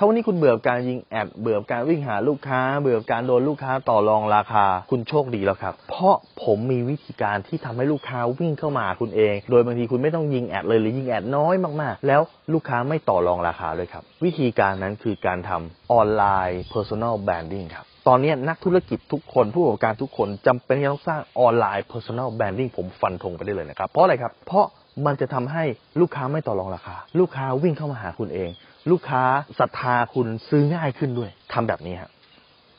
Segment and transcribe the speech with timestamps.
[0.00, 12.20] ถ้าวันนี้คุณเบื่อการยิงแอดเบื่อการวิ่งหาลูกค้า เบื่อการโดนลูกค้าต่อรองราคา คุณโชคดีแล้วครับ เพราะผมมีวิธีการที่ทำให้ลูกค้าวิ่งเข้ามาคุณเอง โดยบางทีคุณไม่ต้องยิงแอดเลยหรือยิงแอดน้อยมากๆ แล้ว
[12.52, 24.64] ลูกค้าไม่ต่อรองราคาเลยครับ วิธีการนั้นคือการทำออนไลน์ personal branding ครับตอนนี้นักธุรกิจทุกคนผู้ประกอบการทุกคนจำเป็นที่ต้องสร้างออนไลน์ personal branding ผมฟันธงไปได้เลยนะครับ เพราะอะไรครับ เพราะ
[25.06, 25.64] มันจะทำให้
[26.00, 28.50] ลูกค้าไม่ต่อรองราคา ลูกค้าวิ่งเข้ามาหาคุณเอง
[28.90, 29.22] ลูกค้า
[29.58, 32.10] ศรัทธาคุณซื้อง่ายขึ้นด้วยทำแบบนี้ฮะ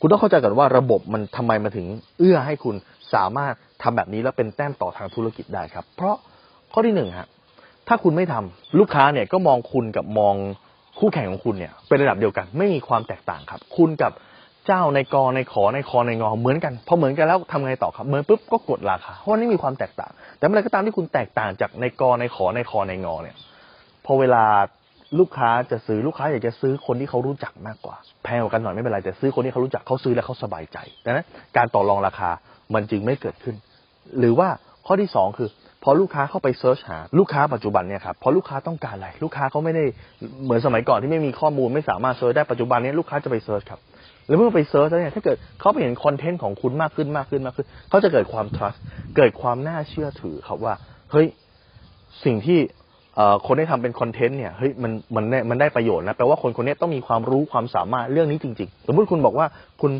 [0.00, 1.86] คุณต้องเข้าใจก่อนว่าระบบมันทำไมมาถึง
[2.18, 2.76] เอื้อให้คุณ
[3.14, 6.16] สามารถทำแบบนี้แล้วเป็นแต้มต่อทางธุรกิจได้ครับ เพราะ
[6.72, 7.28] ข้อที่หนึ่งฮะ
[7.88, 10.34] ถ้าคุณไม่ทำลูกค้าเนี่ยก็มองคุณกับมอง
[10.98, 14.12] คู่แข่งของคุณเนี่ยเป็นระดับเดียวกัน ไม่มีความแตกต่างครับ คุณกับ
[14.66, 23.36] เจ้าในกอในขอในคอในงอเหมือนกันพอเหมือนกันแล้วทำไงต่อครับเหมือนปุ๊บก็กดราคาเพราะนี่มีความแตกต่าง แต่เมื่อไรก็ตามที่คุณแตกต่างจากนาย ก นาย ข นาย ค นาย งเนี่ย
[24.04, 24.44] พอเวลา
[25.18, 32.30] ลูกค้าจะซื้อลูกค้าอยากจะซื้อคนที่เขารู้จักมากกว่า แพงกว่ากันหน่อยไม่เป็นไรแต่ซื้อคนที่เขารู้จักเขาซื้อแล้วเขาสบายใจดังนั้นการต่อรองราคา
[32.74, 33.56] มันจึงไม่เกิดขึ้น
[34.18, 34.48] หรือว่า
[34.86, 35.48] ข้อที่สองคือ
[35.82, 39.84] พอลูกค้าเข้าไป search หาลูกค้าปัจจุบันเนี่ยครับพอลูกค้าต้องการอะไร ลูกค้าเขาไม่ได้
[40.44, 43.80] เหมือนสมัยก่อนที่ไม่มีข้อมูลไม่สามารถ search ได้ปัจจุบันนี้ลูกค้าจะไป search ครับ
[44.26, 48.78] แล้วเมื่อไป search แล้วเนี่ยถ้าเกิดเขาไปเห็น content ของคุณมากขึ้นมากขึ้นมากขึ้นเขาจะเกิดความ trust
[49.16, 50.74] เกิดความน่าเชื่อถือครับว่า
[51.12, 51.26] เฮ้ย
[52.24, 52.58] สิ่งที่
[53.46, 59.46] คนที่ทำเป็นคอนเทนต์เนี่ยเฮ้ยมันมันมันได้ประโยชน์นะแปลว่าคนคนนี้ต้องมีความรู้ความสามารถเรื่องนี้จริง ๆ สมมติคุณบอกว่า
[59.80, 59.92] คุณ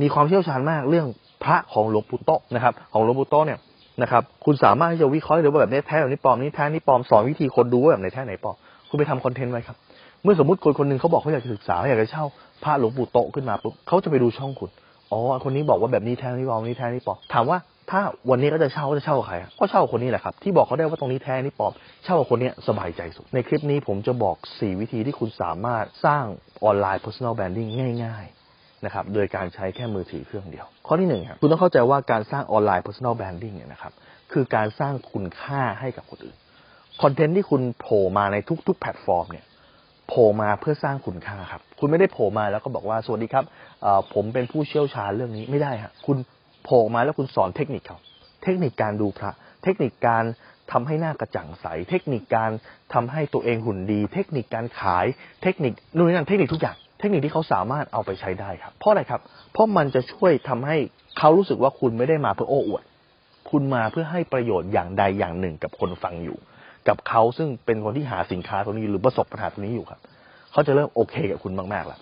[0.00, 1.06] มีความเชี่ยวชาญมากเรื่อง
[1.44, 3.58] พระของหลวงปู่โตนะครับ ของหลวงปู่โตเนี่ย
[4.02, 8.56] นะครับคุณสามารถที่จะวิเคราะห์ได้ว่าแบบนี้แท้แบบนี้ปลอมนี้แท้นี้ปลอมสอนวิธีคนดูว่าแบบไหนแท้ไหนปลอม
[8.88, 9.76] คุณไปทำคอนเทนต์ไว้ครับ
[10.22, 12.24] เมื่อสมมติคนคนหนึ่งเขาบอกเขาอยากจะศึกษาอยากจะเช่า
[12.64, 14.70] พระหลวงปู่โตขึ้นมาปุ๊บเขาจะไปดูช่องคุณ
[15.10, 17.58] อ๋อคนนี้บอกว่าแบบนี้แท้นี้ปลอมนี้แท้นี้ปลอมถามว่า
[17.90, 21.72] ถ้าวันนี้ก็จะเช่าก็จะเช่าใครก็เช่าคนนี้แหละครับ ที่บอกเขาได้ว่าตรงนี้แท้นี่ปลอม
[22.04, 26.24] เช่าคนนี้สบายใจสุด ในคลิปนี้ผมจะบอก 4 วิธีที่คุณสามารถสร้าง
[26.64, 27.68] ออนไลน์ personal branding
[28.04, 33.92] ง่ายๆนะครับโดยการใช้แค่มือถือเครื่องเดียว ข้อที่หนึ่งครับคุณต้องเข้าใจว่าการสร้างออนไลน์ personal branding เนี่ยนะครับ
[34.32, 36.36] คือการสร้างคุณค่าให้กับคนอื่น
[37.02, 38.36] คอนเทนต์ที่คุณโผล่มาใน
[38.68, 39.46] ทุก ๆ แพลตฟอร์มเนี่ย
[40.08, 43.44] โผล่มาเพื่อสร้างคุณค่าครับ คุณไม่ได้โผล่มาแล้วก็บอกว่าสวัสดีครับ
[44.14, 46.16] ผมเป็นผู้เชี่ยวชาญเรื่องนี้ไม่ได้ครับคุณ
[46.64, 47.98] โผล่มาแล้วคุณสอนเทคนิคเขา
[48.42, 49.30] เทคนิคการดูพระ
[49.62, 50.24] เทคนิคการ
[50.72, 52.50] ทำให้หน้ากระจ่างใส เทคนิคการ
[52.94, 55.06] ทำให้ตัวเองหุ่นดี เทคนิคการขาย
[55.42, 59.20] เทคนิคนู่นนั่นเทคนิคทุกอย่าง เทคนิคที่เขาสามารถเอาไปใช้ได้ครับ เพราะอะไรครับ
[59.52, 60.76] เพราะมันจะช่วยทำให้
[61.18, 62.82] เขารู้สึกว่าคุณไม่ได้มาเพื่อโอ้อวด
[63.50, 66.38] คุณมาเพื่อให้ประโยชน์อย่างใดอย่างหนึ่งกับคนฟังอยู่
[66.88, 70.00] กับเขาซึ่งเป็นคนที่หาสินค้าตรงนี้หรือประสบปัญหาตรงนี้อยู่ครับ
[70.52, 72.00] เขาจะเริ่มโอเคกับคุณมากๆแล้ว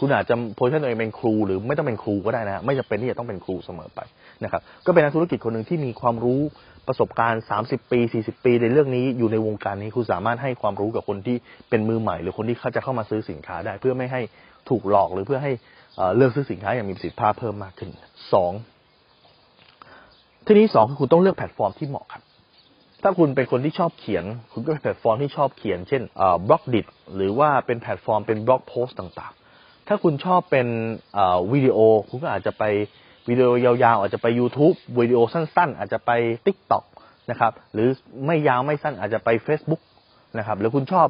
[0.00, 4.00] คุณอาจจะโพสชั่นตัวเองเป็นครู หรือไม่ต้องเป็นครูก็ได้นะไม่จำเป็นที่จะต้องเป็นครูเสมอไป
[4.44, 6.40] นะครับ ก็เป็นนักธุรกิจคนหนึ่งที่มีความรู้
[6.88, 11.36] ประสบการณ์ 30 ปี 40 ปี ในเรื่องนี้อยู่ในวงการนี้คุณสามารถให้ความรู้กับคนที่
[11.70, 14.20] เป็นมือใหม่ หรือคนที่เขาจะเข้ามาซื้อสินค้าได้ เพื่อไม่ให้
[14.68, 15.52] ถูกหลอกหรือเพื่อให้
[16.16, 17.90] เลือกซื้อสินค้าอย่างมีประสิทธิภาพเพิ่มมากขึ้น
[18.32, 18.52] สอง
[20.46, 22.22] ที่นี้สองคือคุณต้องเลือกแพลตฟอร์มที่เหมาะครับ
[23.02, 26.02] ถ้าคุณเป็นคนที่ชอบเขียน คุณก็เป็นแพลตฟอร์มที่ชอบเขียน เช่น
[26.48, 26.80] Blockdit
[27.16, 29.32] หรือว่าเป็นแพลตฟอร์มเป็น blog post ต่าง
[29.92, 30.68] ถ้าคุณชอบเป็น
[31.52, 31.78] วิดีโอ
[32.08, 32.64] คุณก็อาจจะไป
[33.28, 36.10] วิดีโอยาวๆ อาจจะไป YouTube วิดีโอสั้น ๆ อาจจะไป
[36.46, 36.84] TikTok
[37.30, 37.88] นะครับหรือ
[38.26, 39.82] ไม่ยาวไม่สั้นอาจจะไป Facebook
[40.38, 41.06] นะครับหรือคุณชอบ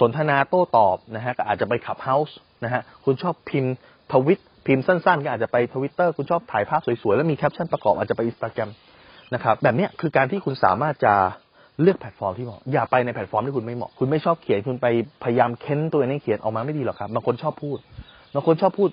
[0.00, 3.74] สนทนาโต้ตอบนะฮะก็อาจจะไป Clubhouse นะฮะคุณชอบพิมพ์
[4.12, 8.70] ทวิตพิมพ์สั้นๆ ก็อาจจะไปทวิตเตอร์คุณชอบถ่ายภาพสวยๆ แล้วมีแคปชั่นประกอบอาจจะไปอินสตาแกรม
[9.34, 11.14] นะครับแบบนี้คือการที่คุณสามารถจะ
[11.82, 14.86] เลือกแพลตฟอร์มที่เหมาะ อย่าไปในแพลตฟอร์มที่คุณไม่เหมาะ คุณไม่ชอบเขียนคุณไป
[15.24, 17.78] พยายามเค้นตัวเองให้เขียนออกมาไม่ดีหรอกครับบางคนชอบพูด
[18.34, 18.90] บางคนชอบพูด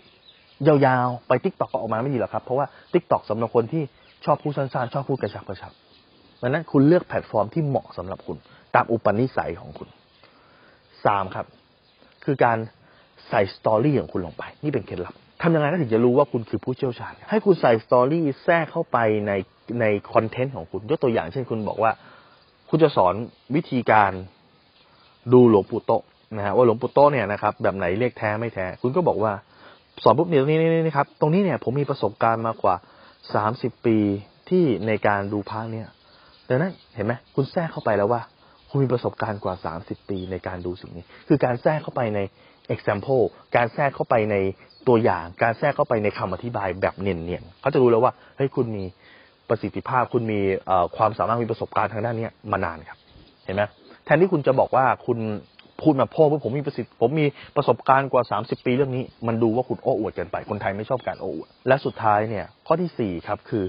[0.67, 3.83] ยาวๆ ไป TikTok ก็ออกมาไม่ดีหรอกครับ เพราะว่า TikTok สำหรับคนที่
[4.25, 5.71] ชอบพูดสั้นๆ ชอบพูดกระชับกระชับ
[6.41, 8.37] ดังนั้นคุณเลือกแพลตฟอร์มที่เหมาะสำหรับคุณ
[8.75, 9.89] ตามอุปนิสัยของคุณ
[11.05, 11.45] สามครับ
[12.25, 12.57] คือการ
[13.29, 18.97] ใส่ story ของคุณลงไป นี่เป็นเคล็ดลับทำยังไงก็ถึงจะรู้ว่าคุณคือผู้เชี่ยวชาญ ให้คุณใส่ story แทรกเข้าไป
[19.27, 19.31] ใน
[19.81, 21.91] ในคอนเทนต์ของคุณ ยกตัวอย่างเช่นคุณบอกว่า
[22.69, 23.13] คุณจะสอน
[23.55, 24.11] วิธีการ
[25.33, 25.91] ดูหลวงปู่โต
[26.37, 29.33] นะฮะว่าหลวงปู่โตเนี่ยนะครับแบบไหนเรียกแท้ไม่แท้ คุณก็บอกว่า
[30.03, 32.75] สอนปุ๊บเนี่ยตรงนี้นี่ครับ ตรงนี้เนี่ยผมมีประสบการณ์มากว่า
[33.35, 33.97] สามสิบปี
[34.49, 35.87] ที่ในการดูพระเนี่ย
[36.49, 38.21] ดังนั้นเห็นไหมคุณแทรกเข้าไปแล้วว่า
[38.69, 42.19] คุณมีประสบการณ์กว่าสามสิบปีในการดูสิ่งนี้ คือการแทรกเข้าไปใน
[42.73, 43.23] example
[43.55, 44.35] การแทรกเข้าไปใน
[44.87, 48.83] ตัวอย่าง การแทรกเข้าไปในคำอธิบายแบบเนียนๆเขาจะรู้แล้วว่าเฮ้ยคุณมี
[49.49, 50.39] ประสิทธิภาพ คุณมี
[50.97, 52.97] ความสามารถมีประสบการณ์ทางด้านนี้มานานครับ
[53.45, 53.63] เห็นไหม
[54.05, 55.17] แทนที่คุณจะบอกว่าคุณ
[55.85, 63.65] พูดมาพ่อว่าผมมีประสิทธิ์ผมมีประสบการณ์กว่า 30 ปีเรื่องนี้ มันดูว่าคุณโอ้อวดเกันไปคนไทยไม่ชอบการโอ้อวดและสุดท้ายเนี่ยข้อที่สี่ครับคือ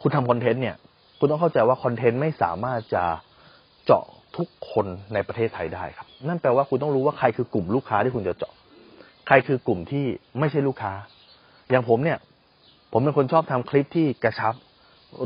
[0.00, 0.76] คุณทำคอนเทนต์เนี่ย
[1.18, 3.04] คุณต้องเข้าใจว่าคอนเทนต์ไม่สามารถจะ
[3.86, 4.04] เจาะ
[4.36, 8.52] ทุกคนในประเทศไทยได้ครับ นั่นแปลว่าคุณต้องรู้ว่าใครคือกลุ่มลูกค้าที่คุณจะเจาะ
[9.26, 10.04] ใครคือกลุ่มที่
[10.38, 10.92] ไม่ใช่ลูกค้า
[11.70, 12.18] อย่างผมเนี่ย
[12.92, 14.54] ผมเป็นคนชอบทำคลิปที่กระชับ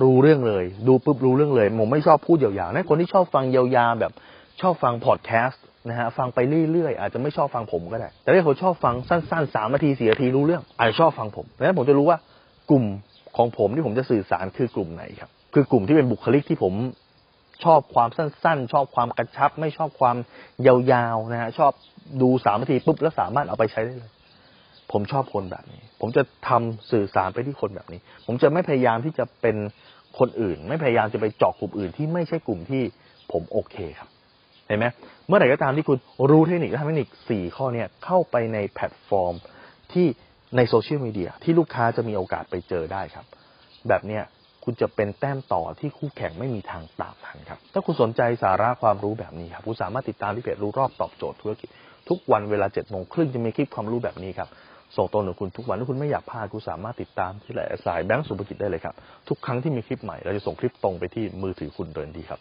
[0.03, 4.13] รู้เรื่องเลย ดูปุ๊บรู้เรื่องเลย ผมไม่ชอบพูดยาวๆนะคนที่ชอบฟังยาวๆแบบ
[4.61, 6.39] ชอบฟังพอดแคสต์นะฮะฟังไป
[6.73, 12.19] เรื่อยๆอาจจะไม่ชอบฟังผมก็ได้ แต่ถ้าคนชอบฟังสั้นๆสามนาทีสี่นาทีรู้เรื่อง อาจจะชอบฟังผมดังนั้นผมจะรู้ว่า
[12.71, 12.85] กลุ่ม
[13.37, 16.75] ของผมที่ผมจะสื่อสารคือกลุ่มไหนครับ คือกลุ่มที่เป็นบุคลิกที่ผม
[17.65, 20.17] ชอบความสั้น ๆ ชอบความกระชับ ไม่ชอบความ
[20.67, 21.73] ยาวๆนะฮะชอบ
[22.23, 24.13] ดูสามนาทีปุ๊บแล้วสามารถเอาไปใช้ได้เลย
[24.93, 29.57] ผมชอบคนแบบนี้ ผมจะทำสื่อสารไปที่คนแบบนี้ ผมจะไม่พยายามที่จะเป็น
[30.19, 32.83] คนอื่น ไม่พยายามจะไปเจาะกลุ่มอื่นที่ไม่ใช่กลุ่มที่
[33.33, 34.09] ผมโอเคครับ
[34.69, 34.87] เห็นไหม
[35.27, 35.99] เมื่อไหร่ก็ตามที่คุณ
[36.31, 39.35] รู้เทคนิคและเทคนิคสี่ข้อเนี้ยเข้าไปในแพลตฟอร์ม
[39.93, 40.07] ที่
[40.57, 43.27] ในโซเชียลมีเดียที่ลูกค้าจะมีโอกาสไปเจอได้ครับ
[43.89, 44.23] แบบเนี้ย
[44.65, 51.69] คุณจะเป็นแต้มต่อที่คู่แข่งไม่มีทางตามทันครับ ถ้าคุณสนใจสาระความรู้แบบนี้ครับ คุณสามารถติดตามที่เพจรู้รอบตอบโจทย์ธุรกิจ
[52.09, 54.49] ทุกวันเวลาเจ็ดโมงครึ่งจะมีคลิปความรู้แบบนี้ครับ
[54.97, 58.95] ส่งตรงถึงคุณทุกวันถ้าคุณไม่อยากพลาดคุณสามารถติดตามที่หลายสายแบงก์สุภกิจได้เลยครับ
[59.29, 62.41] ทุกครั้งที่มีคลิปใหม่เราจะส่งคลิปตรงไปที่มือถือคุณโดยทันทีครับ